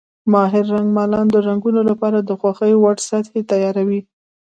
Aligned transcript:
ماهر 0.31 0.63
رنګمالان 0.75 1.25
د 1.31 1.35
رنګونو 1.47 1.81
لپاره 1.89 2.17
د 2.21 2.29
خوښې 2.39 2.73
وړ 2.77 2.95
سطحې 3.09 3.41
تیاروي. 3.51 4.01